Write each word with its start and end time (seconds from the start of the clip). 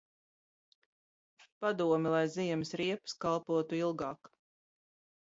Padomi, 1.59 2.11
lai 2.15 2.23
ziemas 2.39 2.75
riepas 2.85 3.17
kalpotu 3.27 3.83
ilgāk. 3.85 4.37